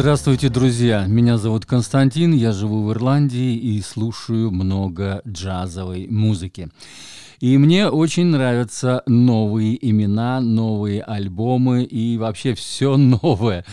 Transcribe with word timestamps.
Здравствуйте, 0.00 0.48
друзья! 0.48 1.06
Меня 1.08 1.38
зовут 1.38 1.66
Константин, 1.66 2.32
я 2.32 2.52
живу 2.52 2.84
в 2.84 2.92
Ирландии 2.92 3.56
и 3.56 3.82
слушаю 3.82 4.52
много 4.52 5.22
джазовой 5.26 6.06
музыки. 6.08 6.68
И 7.40 7.58
мне 7.58 7.88
очень 7.88 8.26
нравятся 8.26 9.02
новые 9.06 9.76
имена, 9.90 10.40
новые 10.40 11.02
альбомы 11.02 11.82
и 11.82 12.16
вообще 12.16 12.54
все 12.54 12.96
новое, 12.96 13.64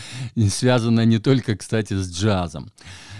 связанное 0.48 1.04
не 1.04 1.20
только, 1.20 1.56
кстати, 1.56 1.94
с 1.94 2.12
джазом. 2.12 2.72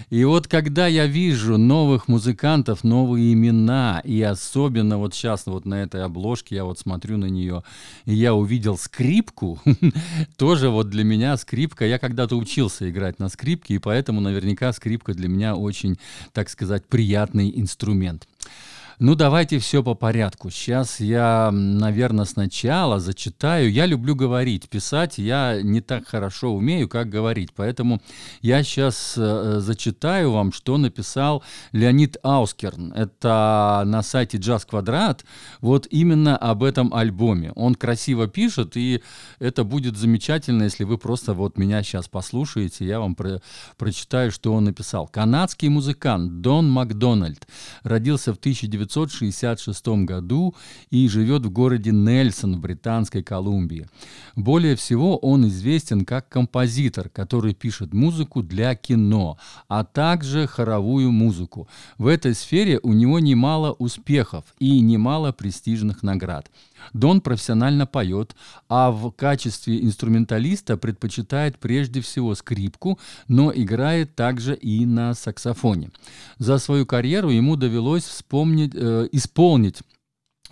И 0.09 0.25
вот 0.25 0.47
когда 0.47 0.87
я 0.87 1.07
вижу 1.07 1.59
новых 1.59 2.07
музыкантов, 2.07 2.85
новые 2.85 3.33
имена, 3.33 4.01
и 4.05 4.23
особенно 4.23 4.99
вот 4.99 5.15
сейчас 5.15 5.47
вот 5.47 5.65
на 5.65 5.83
этой 5.83 6.05
обложке 6.05 6.55
я 6.55 6.65
вот 6.65 6.79
смотрю 6.79 7.17
на 7.17 7.27
нее, 7.27 7.65
и 8.05 8.15
я 8.15 8.33
увидел 8.33 8.79
скрипку, 8.79 9.61
тоже 10.37 10.71
вот 10.71 10.91
для 10.91 11.03
меня 11.03 11.37
скрипка, 11.37 11.85
я 11.87 11.99
когда-то 11.99 12.37
учился 12.37 12.89
играть 12.89 13.19
на 13.19 13.29
скрипке, 13.29 13.75
и 13.75 13.79
поэтому 13.79 14.21
наверняка 14.21 14.73
скрипка 14.73 15.13
для 15.13 15.29
меня 15.29 15.57
очень, 15.57 15.99
так 16.33 16.51
сказать, 16.51 16.87
приятный 16.87 17.53
инструмент. 17.57 18.29
Ну, 18.99 19.15
давайте 19.15 19.59
все 19.59 19.83
по 19.83 19.95
порядку. 19.95 20.49
Сейчас 20.49 21.01
я, 21.01 21.51
наверное, 21.53 22.25
сначала 22.25 22.99
зачитаю. 22.99 23.71
Я 23.71 23.85
люблю 23.85 24.15
говорить, 24.15 24.71
писать 24.71 25.19
я 25.19 25.61
не 25.61 25.83
так 25.83 26.07
хорошо 26.09 26.55
умею, 26.55 26.89
как 26.89 27.11
говорить. 27.11 27.51
Поэтому 27.55 28.01
я 28.41 28.63
сейчас 28.63 29.13
э, 29.19 29.57
зачитаю 29.59 30.31
вам, 30.33 30.51
что 30.51 30.79
написал 30.79 31.45
Леонид 31.73 32.17
Аускерн. 32.23 32.91
Это 32.95 33.83
на 33.85 34.03
сайте 34.03 34.39
Джаз 34.39 34.65
Квадрат. 34.65 35.27
Вот 35.61 35.87
именно 35.91 36.35
об 36.35 36.63
этом 36.63 36.95
альбоме. 36.95 37.53
Он 37.55 37.75
красиво 37.75 38.29
пишет, 38.29 38.79
и 38.79 39.03
это 39.39 39.65
будет 39.65 39.99
замечательно, 39.99 40.63
если 40.63 40.85
вы 40.85 40.97
просто 40.97 41.35
вот 41.35 41.59
меня 41.59 41.83
сейчас 41.83 42.09
послушаете. 42.09 42.87
Я 42.87 43.01
вам 43.01 43.15
про 43.15 43.43
прочитаю, 43.77 44.31
что 44.31 44.55
он 44.55 44.65
написал. 44.65 45.07
Канадский 45.07 45.69
музыкант 45.69 46.41
Дон 46.41 46.71
Макдональд 46.71 47.47
родился 47.83 48.33
в 48.33 48.39
1900 48.39 48.86
1966 48.87 50.05
году 50.05 50.55
и 50.91 51.09
живет 51.09 51.45
в 51.45 51.51
городе 51.51 51.91
Нельсон 51.93 52.57
в 52.57 52.61
Британской 52.61 53.23
Колумбии. 53.23 53.89
Более 54.35 54.77
всего 54.77 55.17
он 55.19 55.47
известен 55.49 56.05
как 56.05 56.29
композитор, 56.29 57.09
который 57.09 57.55
пишет 57.55 57.93
музыку 57.93 58.43
для 58.43 58.75
кино, 58.75 59.39
а 59.69 59.85
также 59.85 60.47
хоровую 60.47 61.13
музыку. 61.13 61.69
В 61.99 62.07
этой 62.07 62.35
сфере 62.35 62.81
у 62.83 62.93
него 62.93 63.19
немало 63.19 63.73
успехов 63.73 64.45
и 64.59 64.81
немало 64.81 65.33
престижных 65.33 66.03
наград. 66.03 66.51
Дон 66.93 67.21
профессионально 67.21 67.87
поет, 67.87 68.37
а 68.69 68.91
в 68.91 69.11
качестве 69.11 69.83
инструменталиста 69.83 70.77
предпочитает 70.77 71.59
прежде 71.59 72.01
всего 72.01 72.35
скрипку, 72.35 72.99
но 73.29 73.53
играет 73.55 74.15
также 74.15 74.55
и 74.55 74.87
на 74.87 75.15
саксофоне. 75.15 75.91
За 76.39 76.59
свою 76.59 76.87
карьеру 76.87 77.31
ему 77.31 77.57
довелось 77.57 78.05
вспомнить, 78.05 78.75
э, 78.77 79.09
исполнить 79.13 79.83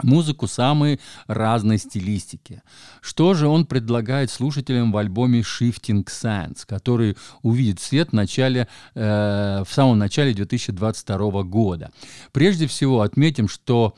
музыку 0.03 0.47
самой 0.47 1.01
разной 1.27 1.79
стилистики. 1.79 2.63
Что 3.01 3.35
же 3.35 3.47
он 3.47 3.67
предлагает 3.67 4.31
слушателям 4.31 4.91
в 4.91 4.97
альбоме 4.97 5.41
Shifting 5.41 6.05
Sands, 6.07 6.65
который 6.67 7.17
увидит 7.43 7.81
свет 7.81 8.11
в, 8.11 8.13
начале, 8.13 8.67
э, 8.95 9.63
в 9.67 9.73
самом 9.73 9.99
начале 9.99 10.35
2022 10.35 11.43
года? 11.45 11.93
Прежде 12.33 12.67
всего 12.67 13.03
отметим, 13.03 13.49
что 13.49 13.95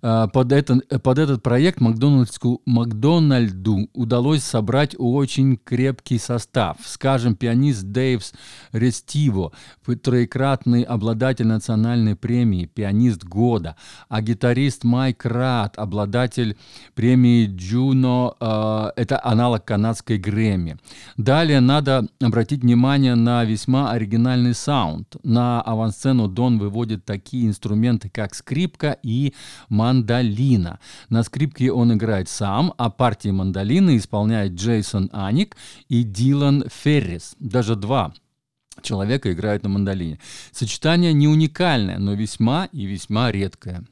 под, 0.00 0.52
это, 0.52 0.76
под 0.98 1.18
этот 1.18 1.42
проект 1.42 1.80
Макдональдску, 1.80 2.62
Макдональду 2.64 3.88
удалось 3.92 4.42
собрать 4.42 4.94
очень 4.98 5.56
крепкий 5.56 6.18
состав. 6.18 6.76
Скажем, 6.84 7.34
пианист 7.34 7.82
Дэйвс 7.84 8.32
Рестиво, 8.72 9.52
троекратный 10.02 10.82
обладатель 10.82 11.46
национальной 11.46 12.16
премии, 12.16 12.66
пианист 12.66 13.24
года, 13.24 13.76
а 14.08 14.22
гитарист 14.22 14.84
Майк 14.84 15.24
Рат, 15.24 15.78
обладатель 15.78 16.56
премии 16.94 17.46
Джуно, 17.46 18.34
э, 18.40 18.90
это 18.96 19.20
аналог 19.24 19.64
канадской 19.64 20.18
Грэмми. 20.18 20.76
Далее 21.16 21.60
надо 21.60 22.06
обратить 22.20 22.62
внимание 22.62 23.14
на 23.14 23.44
весьма 23.44 23.90
оригинальный 23.90 24.54
саунд. 24.54 25.16
На 25.22 25.60
авансцену 25.62 26.28
Дон 26.28 26.58
выводит 26.58 27.04
такие 27.04 27.46
инструменты, 27.46 28.10
как 28.10 28.34
скрипка 28.34 28.98
и 29.02 29.34
мандолина 29.68 29.87
мандолина. 29.88 30.78
На 31.08 31.22
скрипке 31.22 31.72
он 31.72 31.94
играет 31.94 32.28
сам, 32.28 32.74
а 32.76 32.90
партии 32.90 33.30
мандолины 33.30 33.96
исполняет 33.96 34.52
Джейсон 34.52 35.08
Аник 35.12 35.56
и 35.88 36.02
Дилан 36.02 36.64
Феррис. 36.68 37.34
Даже 37.38 37.74
два 37.74 38.12
человека 38.82 39.32
играют 39.32 39.62
на 39.62 39.70
мандолине. 39.70 40.18
Сочетание 40.52 41.12
не 41.12 41.26
уникальное, 41.26 41.98
но 41.98 42.12
весьма 42.12 42.66
и 42.66 42.84
весьма 42.84 43.32
редкое. 43.32 43.84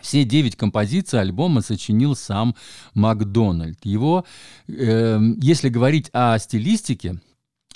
Все 0.00 0.24
девять 0.24 0.56
композиций 0.56 1.20
альбома 1.20 1.60
сочинил 1.60 2.16
сам 2.16 2.54
Макдональд. 2.94 3.78
Его, 3.84 4.24
э, 4.68 5.20
если 5.40 5.68
говорить 5.68 6.10
о 6.12 6.38
стилистике, 6.38 7.20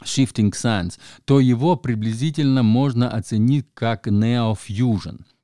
Shifting 0.04 0.52
Sands, 0.52 0.98
то 1.24 1.40
его 1.40 1.76
приблизительно 1.76 2.62
можно 2.62 3.10
оценить 3.10 3.66
как 3.74 4.06
Neo-Fusion– 4.06 5.22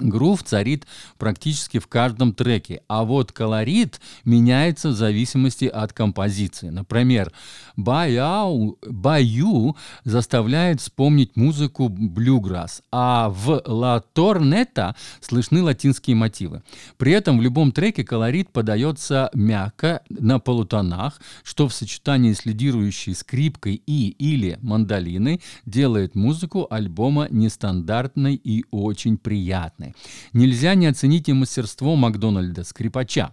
Грув 0.00 0.42
царит 0.42 0.86
практически 1.18 1.78
в 1.78 1.86
каждом 1.86 2.32
треке, 2.32 2.82
а 2.88 3.04
вот 3.04 3.32
колорит 3.32 4.00
меняется 4.24 4.88
в 4.88 4.94
зависимости 4.94 5.66
от 5.66 5.92
композиции. 5.92 6.70
Например, 6.70 7.32
«Баю» 7.76 9.76
заставляет 10.04 10.80
вспомнить 10.80 11.36
музыку 11.36 11.88
блюграсс, 11.88 12.82
а 12.90 13.28
в 13.28 13.62
«Ла 13.66 14.00
Торнета» 14.00 14.96
слышны 15.20 15.62
латинские 15.62 16.16
мотивы. 16.16 16.62
При 16.96 17.12
этом 17.12 17.38
в 17.38 17.42
любом 17.42 17.72
треке 17.72 18.04
колорит 18.04 18.50
подается 18.50 19.30
мягко, 19.34 20.02
на 20.08 20.38
полутонах, 20.38 21.20
что 21.42 21.68
в 21.68 21.74
сочетании 21.74 22.32
с 22.32 22.46
лидирующей 22.46 23.14
скрипкой 23.14 23.82
и 23.86 24.08
или 24.08 24.58
мандолиной 24.62 25.42
делает 25.66 26.14
музыку 26.14 26.66
альбома 26.70 27.28
нестандартной 27.30 28.34
и 28.34 28.64
очень 28.70 29.18
приятной. 29.18 29.89
Нельзя 30.32 30.74
не 30.74 30.86
оценить 30.86 31.28
и 31.28 31.32
мастерство 31.32 31.96
Макдональда, 31.96 32.64
скрипача. 32.64 33.32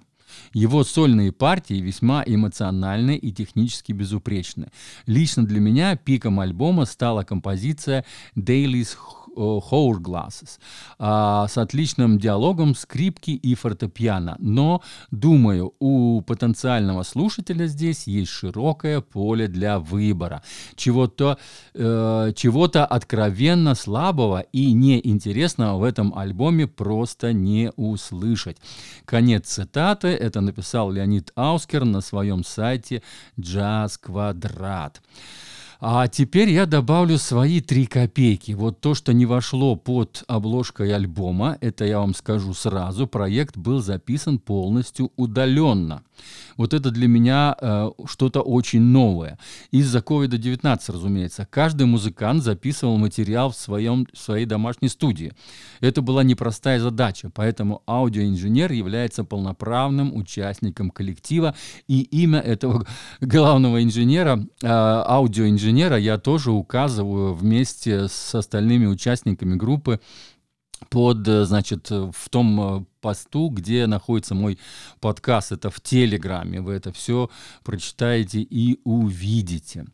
Его 0.54 0.84
сольные 0.84 1.32
партии 1.32 1.76
весьма 1.76 2.24
эмоциональны 2.26 3.16
и 3.16 3.32
технически 3.32 3.92
безупречны. 3.92 4.68
Лично 5.06 5.46
для 5.46 5.60
меня 5.60 5.96
пиком 5.96 6.40
альбома 6.40 6.86
стала 6.86 7.24
композиция 7.24 8.06
«Daily's 8.36 8.96
Hourglasses 9.38 10.60
а, 11.00 11.48
с 11.48 11.58
отличным 11.58 12.20
диалогом 12.20 12.76
скрипки 12.76 13.32
и 13.32 13.56
фортепиано. 13.56 14.36
Но, 14.40 14.82
думаю, 15.12 15.74
у 15.80 16.22
потенциального 16.22 17.04
слушателя 17.04 17.68
здесь 17.68 18.08
есть 18.08 18.32
широкое 18.32 19.02
поле 19.02 19.48
для 19.48 19.80
выбора. 19.80 20.44
Чего-то 20.76 21.38
э, 21.74 22.34
чего 22.36 22.68
откровенно 22.68 23.76
слабого 23.76 24.42
и 24.52 24.74
неинтересного 24.74 25.78
в 25.78 25.84
этом 25.84 26.18
альбоме 26.18 26.68
просто 26.68 27.34
не 27.34 27.72
услышать. 27.76 28.58
Конец 29.06 29.48
цитаты. 29.48 30.10
Это 30.10 30.42
написал 30.42 30.92
Леонид 30.92 31.32
Аускер 31.36 31.86
на 31.86 32.02
своем 32.02 32.44
сайте 32.44 33.02
«Джаз 33.40 33.98
Квадрат». 33.98 35.02
А 35.80 36.08
теперь 36.08 36.50
я 36.50 36.66
добавлю 36.66 37.20
свои 37.20 37.62
три 37.62 37.86
копейки. 37.86 38.54
Вот 38.54 38.82
то, 38.82 38.96
что 38.96 39.14
не 39.14 39.28
вошло 39.28 39.76
под 39.76 40.24
обложкой 40.28 40.96
альбома, 40.96 41.58
это 41.62 41.86
я 41.86 42.00
вам 42.00 42.16
скажу 42.16 42.56
сразу, 42.56 43.06
проект 43.06 43.58
был 43.58 43.80
записан 43.80 44.40
полностью 44.40 45.12
удаленно. 45.18 46.02
Вот 46.56 46.74
это 46.74 46.90
для 46.90 47.08
меня 47.08 47.56
э, 47.62 47.92
что-то 48.08 48.42
очень 48.42 48.82
новое. 48.82 49.38
Из-за 49.70 50.00
COVID-19, 50.00 50.80
разумеется. 50.88 51.48
Каждый 51.48 51.86
музыкант 51.86 52.42
записывал 52.44 52.98
материал 52.98 53.52
в, 53.52 53.56
своем, 53.56 54.08
в 54.12 54.18
своей 54.18 54.48
домашней 54.48 54.90
студии. 54.90 55.34
Это 55.80 56.02
была 56.02 56.24
непростая 56.24 56.80
задача, 56.80 57.30
поэтому 57.32 57.84
аудиоинженер 57.86 58.72
является 58.72 59.24
полноправным 59.24 60.16
участником 60.16 60.90
коллектива, 60.90 61.54
и 61.88 62.02
имя 62.02 62.40
этого 62.40 62.88
главного 63.22 63.84
инженера, 63.84 64.44
э, 64.64 64.68
аудиоинженера, 64.68 65.67
я 65.98 66.18
тоже 66.18 66.52
указываю 66.52 67.34
вместе 67.34 68.08
с 68.08 68.36
остальными 68.36 68.86
участниками 68.86 69.56
группы 69.56 70.00
под, 70.90 71.28
э, 71.28 71.46
значит, 71.46 71.90
в 71.90 72.30
том 72.30 72.62
э, 72.62 72.86
посту, 73.02 73.50
где 73.50 73.88
находится 73.88 74.36
мой 74.36 74.60
подкаст, 75.00 75.52
это 75.52 75.70
в 75.70 75.82
Телеграме. 75.82 76.62
Вы 76.62 76.74
это 76.74 76.92
все 76.92 77.30
прочитаете 77.64 78.42
и 78.42 78.80
увидите. 78.84 79.86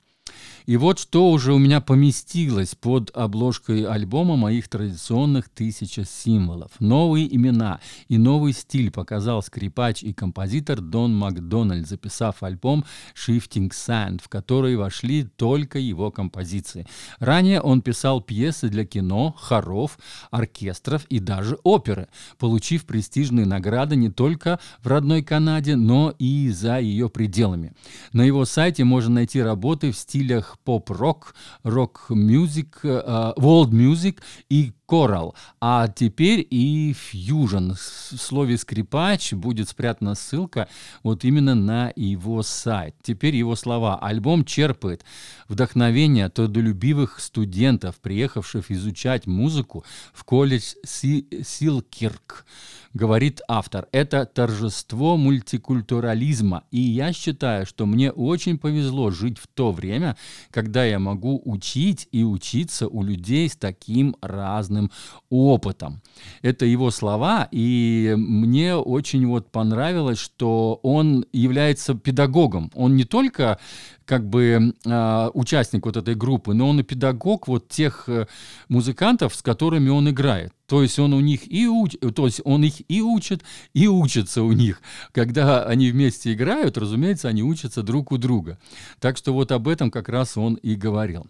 И 0.66 0.78
вот 0.78 1.00
что 1.00 1.30
уже 1.30 1.54
у 1.54 1.58
меня 1.58 1.82
поместилось 1.82 2.76
под 2.76 3.12
обложкой 3.16 3.84
альбома 3.84 4.38
моих 4.38 4.70
традиционных 4.70 5.50
«Тысяча 5.50 6.06
символов». 6.06 6.72
Новые 6.80 7.34
имена 7.36 7.82
и 8.08 8.18
новый 8.18 8.54
стиль 8.54 8.90
показал 8.90 9.44
скрипач 9.44 10.04
и 10.04 10.14
композитор 10.14 10.80
Дон 10.80 11.16
Макдональд, 11.16 11.88
записав 11.88 12.44
альбом 12.44 12.86
«Shifting 13.14 13.72
Sand», 13.72 14.22
в 14.24 14.30
который 14.30 14.78
вошли 14.78 15.24
только 15.24 15.80
его 15.80 16.12
композиции. 16.12 16.88
Ранее 17.20 17.60
он 17.60 17.82
писал 17.82 18.22
пьесы 18.22 18.70
для 18.70 18.86
кино, 18.86 19.36
хоров, 19.38 20.00
оркестров 20.32 21.06
и 21.10 21.20
даже 21.20 21.58
оперы, 21.64 22.08
получив 22.38 22.86
престижные 22.86 23.46
награды 23.46 23.98
не 23.98 24.10
только 24.10 24.60
в 24.82 24.88
родной 24.88 25.24
Канаде, 25.24 25.76
но 25.76 26.14
и 26.20 26.50
за 26.50 26.80
ее 26.80 27.10
пределами. 27.10 27.74
На 28.14 28.22
его 28.22 28.46
сайте 28.46 28.84
можно 28.86 29.16
найти 29.16 29.42
работы 29.42 29.92
в 29.92 29.98
стилях 29.98 30.53
поп-рок, 30.60 31.36
рок-мюзик, 31.64 32.80
world 32.84 33.72
music 33.72 34.20
и 34.50 34.74
Coral, 34.86 35.34
а 35.60 35.88
теперь 35.88 36.46
и 36.50 36.94
Fusion. 36.94 37.74
В 37.74 38.22
слове 38.22 38.58
скрипач 38.58 39.34
будет 39.34 39.70
спрятана 39.70 40.14
ссылка 40.14 40.68
вот 41.02 41.24
именно 41.24 41.56
на 41.56 41.92
его 41.96 42.44
сайт. 42.44 42.96
Теперь 43.02 43.36
его 43.36 43.56
слова. 43.56 43.98
Альбом 43.98 44.46
черпает 44.46 45.04
вдохновение 45.48 46.30
трудолюбивых 46.30 47.20
студентов, 47.20 47.96
приехавших 48.02 48.70
изучать 48.70 49.26
музыку 49.26 49.84
в 50.14 50.24
колледж 50.26 50.74
Силкирк 50.84 52.46
говорит 52.94 53.42
автор. 53.48 53.88
Это 53.92 54.26
торжество 54.26 55.18
мультикультурализма. 55.18 56.64
И 56.70 56.80
я 56.80 57.12
считаю, 57.12 57.66
что 57.66 57.88
мне 57.88 58.12
очень 58.12 58.60
повезло 58.60 59.10
жить 59.10 59.40
в 59.40 59.48
то 59.48 59.72
время, 59.72 60.16
когда 60.52 60.86
я 60.86 61.00
могу 61.00 61.42
учить 61.46 62.08
и 62.12 62.24
учиться 62.24 62.88
у 62.88 63.04
людей 63.04 63.50
с 63.50 63.56
таким 63.56 64.16
разным 64.22 64.92
опытом. 65.30 66.02
Это 66.42 66.66
его 66.66 66.92
слова, 66.92 67.48
и 67.52 68.14
мне 68.18 68.76
очень 68.76 69.26
вот 69.28 69.52
понравилось, 69.52 70.20
что 70.20 70.80
он 70.84 71.26
является 71.32 71.96
педагогом. 71.96 72.72
Он 72.74 72.96
не 72.96 73.04
только 73.04 73.60
как 74.06 74.28
бы 74.28 74.74
э, 74.86 75.30
участник 75.34 75.86
вот 75.86 75.98
этой 75.98 76.16
группы, 76.16 76.54
но 76.54 76.70
он 76.70 76.80
и 76.80 76.84
педагог 76.84 77.48
вот 77.48 77.70
тех 77.70 78.04
э, 78.08 78.28
музыкантов, 78.68 79.36
с 79.36 79.42
которыми 79.42 79.90
он 79.90 80.10
играет. 80.10 80.54
То 80.74 80.82
есть 80.82 80.98
он 80.98 81.14
у 81.14 81.20
них 81.20 81.42
и 81.52 81.68
уч... 81.68 81.98
то 82.16 82.26
есть 82.26 82.42
он 82.46 82.64
их 82.64 82.82
и 82.88 83.00
учит, 83.00 83.44
и 83.76 83.86
учится 83.88 84.42
у 84.42 84.54
них. 84.54 84.82
Когда 85.12 85.64
они 85.66 85.92
вместе 85.92 86.34
играют, 86.34 86.80
разумеется, 86.80 87.28
они 87.28 87.44
учатся 87.44 87.84
друг 87.84 88.12
у 88.12 88.18
друга. 88.18 88.58
Так 89.00 89.18
что 89.18 89.34
вот 89.34 89.52
об 89.52 89.68
этом 89.68 89.92
как 89.92 90.10
раз 90.10 90.36
он 90.36 90.56
и 90.56 90.74
говорил. 90.74 91.28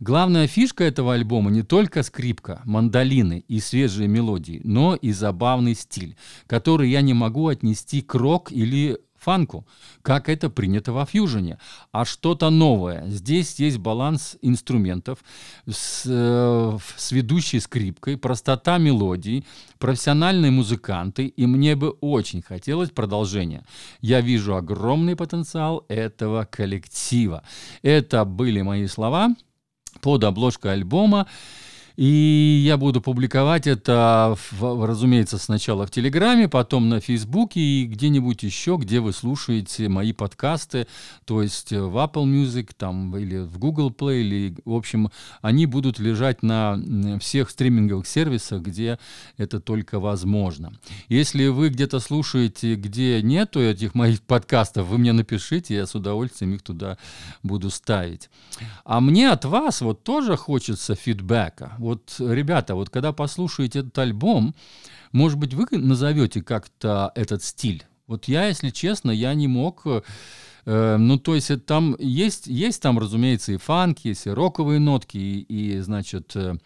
Главная 0.00 0.46
фишка 0.46 0.82
этого 0.84 1.12
альбома 1.12 1.50
не 1.50 1.62
только 1.62 2.02
скрипка, 2.02 2.62
мандолины 2.64 3.44
и 3.48 3.60
свежие 3.60 4.08
мелодии, 4.08 4.62
но 4.64 4.94
и 4.94 5.12
забавный 5.12 5.74
стиль, 5.74 6.16
который 6.46 6.88
я 6.88 7.02
не 7.02 7.12
могу 7.12 7.48
отнести 7.48 8.00
к 8.00 8.14
рок 8.14 8.50
или 8.50 8.98
фанку, 9.26 9.66
как 10.02 10.28
это 10.28 10.50
принято 10.50 10.92
во 10.92 11.04
фьюжене, 11.04 11.58
а 11.92 12.04
что-то 12.04 12.50
новое. 12.50 13.04
Здесь 13.08 13.60
есть 13.60 13.78
баланс 13.78 14.36
инструментов 14.40 15.18
с, 15.68 16.04
э, 16.06 16.78
с 16.96 17.12
ведущей 17.12 17.60
скрипкой, 17.60 18.16
простота 18.16 18.78
мелодий, 18.78 19.44
профессиональные 19.78 20.52
музыканты, 20.52 21.26
и 21.26 21.46
мне 21.46 21.74
бы 21.74 21.90
очень 22.00 22.42
хотелось 22.42 22.90
продолжения. 22.90 23.64
Я 24.00 24.20
вижу 24.20 24.54
огромный 24.54 25.16
потенциал 25.16 25.84
этого 25.88 26.44
коллектива. 26.44 27.42
Это 27.82 28.24
были 28.24 28.62
мои 28.62 28.86
слова 28.86 29.34
под 30.00 30.24
обложкой 30.24 30.72
альбома. 30.72 31.26
И 31.96 32.62
я 32.64 32.76
буду 32.76 33.00
публиковать 33.00 33.66
это, 33.66 34.36
разумеется, 34.60 35.38
сначала 35.38 35.86
в 35.86 35.90
Телеграме, 35.90 36.46
потом 36.46 36.90
на 36.90 37.00
Фейсбуке 37.00 37.60
и 37.60 37.86
где-нибудь 37.86 38.42
еще, 38.42 38.76
где 38.78 39.00
вы 39.00 39.14
слушаете 39.14 39.88
мои 39.88 40.12
подкасты, 40.12 40.86
то 41.24 41.40
есть 41.40 41.72
в 41.72 41.96
Apple 41.96 42.24
Music 42.24 42.72
там, 42.76 43.16
или 43.16 43.38
в 43.38 43.58
Google 43.58 43.90
Play, 43.90 44.20
или, 44.20 44.56
в 44.66 44.74
общем, 44.74 45.10
они 45.40 45.64
будут 45.64 45.98
лежать 45.98 46.42
на 46.42 46.78
всех 47.18 47.48
стриминговых 47.48 48.06
сервисах, 48.06 48.60
где 48.60 48.98
это 49.38 49.58
только 49.58 49.98
возможно. 49.98 50.74
Если 51.08 51.46
вы 51.46 51.70
где-то 51.70 52.00
слушаете, 52.00 52.74
где 52.74 53.22
нету 53.22 53.60
этих 53.60 53.94
моих 53.94 54.20
подкастов, 54.20 54.88
вы 54.88 54.98
мне 54.98 55.14
напишите, 55.14 55.74
я 55.74 55.86
с 55.86 55.94
удовольствием 55.94 56.54
их 56.54 56.62
туда 56.62 56.98
буду 57.42 57.70
ставить. 57.70 58.28
А 58.84 59.00
мне 59.00 59.30
от 59.30 59.46
вас 59.46 59.80
вот 59.80 60.02
тоже 60.02 60.36
хочется 60.36 60.94
фидбэка 60.94 61.72
вот, 61.86 62.16
ребята, 62.18 62.74
вот 62.74 62.90
когда 62.90 63.12
послушаете 63.12 63.78
этот 63.78 63.96
альбом, 63.98 64.56
может 65.12 65.38
быть, 65.38 65.54
вы 65.54 65.66
назовете 65.70 66.42
как-то 66.42 67.12
этот 67.14 67.44
стиль? 67.44 67.84
Вот 68.08 68.26
я, 68.26 68.48
если 68.48 68.70
честно, 68.70 69.12
я 69.12 69.34
не 69.34 69.46
мог... 69.46 69.86
Э, 70.64 70.96
ну, 70.96 71.16
то 71.16 71.36
есть 71.36 71.64
там 71.64 71.94
есть, 72.00 72.48
есть 72.48 72.82
там, 72.82 72.98
разумеется, 72.98 73.52
и 73.52 73.56
фанки, 73.56 74.08
есть 74.08 74.26
и 74.26 74.30
роковые 74.30 74.80
нотки, 74.80 75.16
и, 75.16 75.40
и 75.42 75.78
значит... 75.78 76.34
Э, 76.34 76.56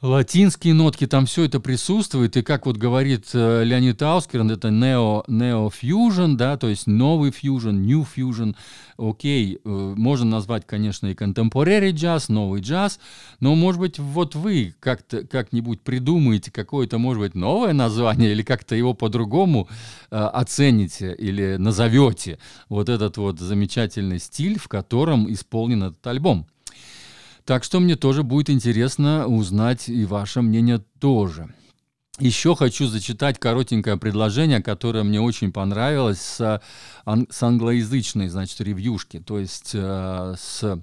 латинские 0.00 0.74
нотки, 0.74 1.06
там 1.06 1.26
все 1.26 1.44
это 1.44 1.58
присутствует, 1.58 2.36
и 2.36 2.42
как 2.42 2.66
вот 2.66 2.76
говорит 2.76 3.30
э, 3.32 3.64
Леонид 3.64 4.00
Аускерн, 4.00 4.50
это 4.50 4.70
нео, 4.70 5.24
нео 5.26 5.68
fusion, 5.68 6.36
да, 6.36 6.56
то 6.56 6.68
есть 6.68 6.86
новый 6.86 7.30
fusion, 7.30 7.72
new 7.72 8.06
fusion, 8.06 8.54
окей, 8.96 9.56
э, 9.56 9.58
можно 9.64 10.30
назвать, 10.30 10.66
конечно, 10.66 11.08
и 11.08 11.14
contemporary 11.14 11.90
джаз, 11.90 12.28
новый 12.28 12.60
джаз, 12.60 13.00
но, 13.40 13.56
может 13.56 13.80
быть, 13.80 13.98
вот 13.98 14.36
вы 14.36 14.74
как-то, 14.78 15.26
как-нибудь 15.26 15.80
придумаете 15.80 16.52
какое-то, 16.52 16.98
может 16.98 17.20
быть, 17.20 17.34
новое 17.34 17.72
название, 17.72 18.30
или 18.30 18.42
как-то 18.42 18.76
его 18.76 18.94
по-другому 18.94 19.68
э, 20.10 20.16
оцените, 20.16 21.12
или 21.12 21.56
назовете 21.56 22.38
вот 22.68 22.88
этот 22.88 23.16
вот 23.16 23.40
замечательный 23.40 24.20
стиль, 24.20 24.60
в 24.60 24.68
котором 24.68 25.32
исполнен 25.32 25.82
этот 25.82 26.06
альбом. 26.06 26.46
Так 27.48 27.64
что 27.64 27.80
мне 27.80 27.96
тоже 27.96 28.24
будет 28.24 28.50
интересно 28.50 29.26
узнать 29.26 29.88
и 29.88 30.04
ваше 30.04 30.42
мнение 30.42 30.84
тоже. 31.00 31.48
Еще 32.18 32.54
хочу 32.54 32.86
зачитать 32.88 33.38
коротенькое 33.38 33.96
предложение, 33.96 34.62
которое 34.62 35.02
мне 35.02 35.18
очень 35.18 35.50
понравилось 35.50 36.20
с, 36.20 36.60
с 37.06 37.42
англоязычной, 37.42 38.28
значит, 38.28 38.60
ревьюшки, 38.60 39.20
то 39.20 39.38
есть 39.38 39.70
э, 39.72 40.34
с 40.38 40.78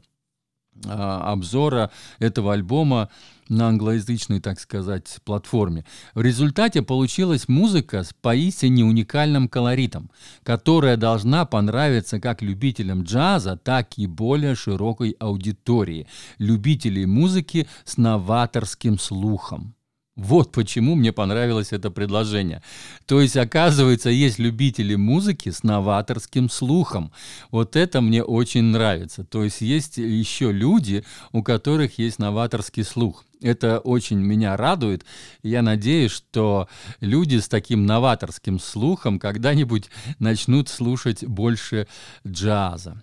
обзора 0.84 1.92
этого 2.20 2.54
альбома 2.54 3.10
на 3.50 3.68
англоязычной, 3.68 4.40
так 4.40 4.60
сказать, 4.60 5.18
платформе. 5.24 5.86
В 6.14 6.22
результате 6.22 6.82
получилась 6.82 7.48
музыка 7.48 8.04
с 8.04 8.14
поистине 8.14 8.84
уникальным 8.84 9.48
колоритом, 9.48 10.10
которая 10.44 10.98
должна 10.98 11.46
понравиться 11.46 12.20
как 12.20 12.42
любителям 12.42 13.04
джаза, 13.04 13.56
так 13.56 13.98
и 13.98 14.08
более 14.08 14.56
широкой 14.56 15.12
аудитории, 15.20 16.08
любителей 16.40 17.06
музыки 17.06 17.68
с 17.84 17.98
новаторским 17.98 18.98
слухом. 18.98 19.76
Вот 20.16 20.54
почему 20.54 20.96
мне 20.96 21.12
понравилось 21.12 21.74
это 21.74 21.92
предложение. 21.92 22.64
То 23.06 23.20
есть, 23.20 23.36
оказывается, 23.36 24.10
есть 24.10 24.40
любители 24.40 24.96
музыки 24.96 25.50
с 25.50 25.62
новаторским 25.62 26.50
слухом. 26.50 27.12
Вот 27.52 27.76
это 27.76 28.00
мне 28.00 28.24
очень 28.24 28.64
нравится. 28.64 29.26
То 29.26 29.44
есть, 29.44 29.60
есть 29.60 29.98
еще 29.98 30.54
люди, 30.54 31.04
у 31.34 31.44
которых 31.44 32.00
есть 32.00 32.18
новаторский 32.18 32.86
слух. 32.86 33.26
Это 33.42 33.80
очень 33.80 34.20
меня 34.20 34.56
радует. 34.56 35.04
Я 35.44 35.62
надеюсь, 35.62 36.12
что 36.12 36.70
люди 37.02 37.38
с 37.40 37.50
таким 37.50 37.86
новаторским 37.86 38.58
слухом 38.58 39.20
когда-нибудь 39.20 39.90
начнут 40.20 40.70
слушать 40.70 41.26
больше 41.26 41.88
джаза. 42.26 43.02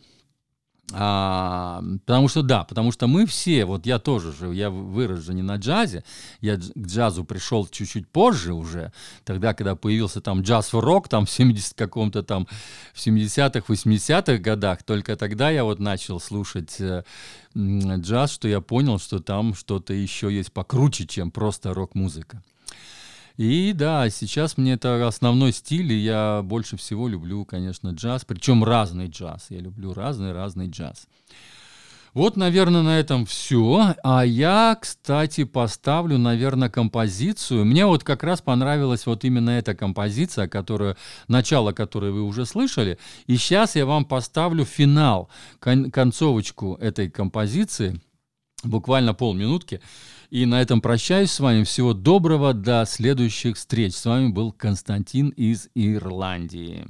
А, 0.95 1.83
потому 2.05 2.29
что 2.29 2.43
да, 2.43 2.65
потому 2.65 2.93
что 2.93 3.07
мы 3.07 3.27
все, 3.27 3.65
вот 3.65 3.87
я 3.87 3.99
тоже 3.99 4.33
же, 4.33 4.55
я 4.55 4.71
вырос 4.71 5.21
же 5.21 5.35
не 5.35 5.43
на 5.43 5.57
джазе, 5.57 6.05
я 6.41 6.57
к 6.57 6.87
джазу 6.87 7.25
пришел 7.25 7.67
чуть-чуть 7.67 8.09
позже 8.09 8.53
уже, 8.53 8.93
тогда, 9.25 9.55
когда 9.55 9.75
появился 9.75 10.21
там 10.21 10.43
джаз-рок, 10.43 11.09
там 11.09 11.27
в 11.27 11.31
70 11.31 11.75
каком-то 11.75 12.23
там, 12.23 12.47
в 12.93 12.99
70-х, 12.99 13.73
80-х 13.73 14.39
годах, 14.39 14.83
только 14.83 15.17
тогда 15.17 15.51
я 15.51 15.65
вот 15.65 15.79
начал 15.79 16.21
слушать 16.21 16.81
э, 16.81 17.05
джаз, 17.57 18.33
что 18.33 18.49
я 18.49 18.61
понял, 18.61 18.99
что 18.99 19.19
там 19.21 19.55
что-то 19.55 19.95
еще 19.95 20.33
есть 20.33 20.53
покруче, 20.53 21.07
чем 21.07 21.31
просто 21.31 21.75
рок-музыка. 21.75 22.43
И 23.37 23.73
да, 23.73 24.09
сейчас 24.11 24.57
мне 24.57 24.75
это 24.75 25.07
основной 25.07 25.53
стиль, 25.53 25.93
и 25.93 25.97
я 25.97 26.43
больше 26.45 26.77
всего 26.77 27.09
люблю, 27.09 27.45
конечно, 27.45 27.91
джаз, 27.91 28.25
причем 28.25 28.65
разный 28.65 29.09
джаз. 29.09 29.47
Я 29.49 29.61
люблю 29.61 29.95
разный-разный 29.95 30.69
джаз. 30.69 31.07
Вот, 32.15 32.37
наверное, 32.37 32.83
на 32.83 33.01
этом 33.01 33.25
все. 33.25 33.95
А 34.05 34.25
я, 34.27 34.77
кстати, 34.79 35.45
поставлю, 35.45 36.19
наверное, 36.19 36.69
композицию. 36.69 37.65
Мне 37.65 37.87
вот 37.87 38.05
как 38.05 38.23
раз 38.23 38.43
понравилась 38.43 39.07
вот 39.07 39.25
именно 39.25 39.51
эта 39.51 39.75
композиция, 39.75 40.47
которую, 40.47 40.97
начало 41.29 41.73
которой 41.73 42.11
вы 42.13 42.23
уже 42.23 42.45
слышали. 42.45 42.99
И 43.27 43.37
сейчас 43.39 43.77
я 43.77 43.87
вам 43.87 44.05
поставлю 44.05 44.67
финал, 44.67 45.31
кон- 45.59 45.91
концовочку 45.91 46.75
этой 46.75 47.09
композиции, 47.09 47.99
буквально 48.63 49.15
полминутки. 49.15 49.81
И 50.31 50.47
на 50.47 50.63
этом 50.63 50.81
прощаюсь 50.81 51.31
с 51.31 51.41
вами. 51.41 51.65
Всего 51.65 51.93
доброго, 51.93 52.55
до 52.55 52.85
следующих 52.87 53.57
встреч. 53.57 53.95
С 53.95 54.07
вами 54.07 54.29
был 54.29 54.53
Константин 54.53 55.29
из 55.31 55.69
Ирландии. 55.75 56.87